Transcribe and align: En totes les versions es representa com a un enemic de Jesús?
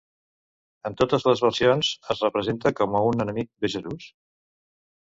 En 0.89 0.95
totes 1.01 1.27
les 1.27 1.43
versions 1.47 1.91
es 2.15 2.25
representa 2.27 2.75
com 2.81 2.99
a 3.03 3.07
un 3.13 3.27
enemic 3.29 3.53
de 3.67 3.73
Jesús? 3.79 4.15